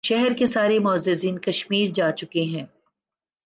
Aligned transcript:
شہر 0.03 0.33
کے 0.37 0.47
سارے 0.47 0.79
معززین 0.79 1.37
کشمیر 1.39 1.89
جا 1.95 2.11
چکے 2.11 2.43
ہیں 2.43 2.65